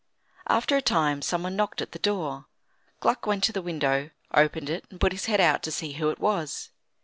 After 0.47 0.75
a 0.75 0.81
time 0.81 1.21
some 1.21 1.43
one 1.43 1.55
knocked 1.55 1.79
at 1.79 1.91
the 1.91 1.99
door. 1.99 2.47
Gluck 3.01 3.27
went 3.27 3.43
to 3.43 3.51
the 3.51 3.61
window, 3.61 4.09
opened 4.33 4.67
it, 4.67 4.83
and 4.89 4.99
put 4.99 5.11
his 5.11 5.25
head 5.27 5.39
out 5.39 5.61
to 5.61 5.71
see 5.71 5.91
who 5.91 6.09
it 6.09 6.17
was. 6.17 6.71